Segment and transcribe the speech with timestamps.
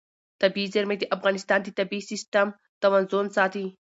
[0.41, 2.47] طبیعي زیرمې د افغانستان د طبعي سیسټم
[2.81, 3.65] توازن ساتي.